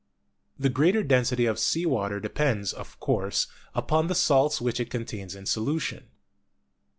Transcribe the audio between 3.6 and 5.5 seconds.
upon the salts which it contains in